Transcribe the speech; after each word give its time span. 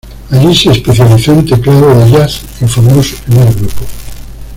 Allí 0.31 0.55
se 0.55 0.71
especializó 0.71 1.33
en 1.33 1.45
teclado 1.45 1.93
de 1.95 2.09
jazz 2.09 2.41
y 2.59 2.65
formó 2.65 3.03
su 3.03 3.17
primer 3.17 3.53
grupo. 3.53 3.85